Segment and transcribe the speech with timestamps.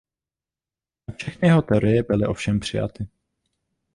[1.07, 3.07] Ne všechny jeho teorie byly ovšem přijaty.